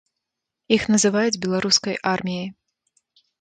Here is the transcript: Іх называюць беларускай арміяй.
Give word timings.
Іх 0.75 0.87
называюць 0.93 1.39
беларускай 1.43 1.95
арміяй. 2.13 2.49